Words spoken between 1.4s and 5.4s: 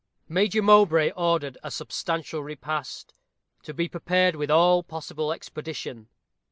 a substantial repast to be prepared with all possible